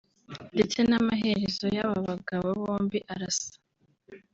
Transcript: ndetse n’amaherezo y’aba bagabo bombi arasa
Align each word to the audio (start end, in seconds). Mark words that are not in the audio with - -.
ndetse 0.53 0.77
n’amaherezo 0.89 1.65
y’aba 1.75 1.97
bagabo 2.09 2.47
bombi 2.61 2.99
arasa 3.13 3.51